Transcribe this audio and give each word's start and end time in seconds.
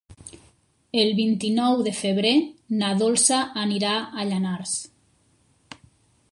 El 1.01 1.09
vint-i-nou 1.19 1.83
de 1.89 1.93
febrer 1.97 2.31
na 2.81 2.89
Dolça 3.03 3.43
anirà 3.67 3.95
a 4.23 4.29
Llanars. 4.33 4.75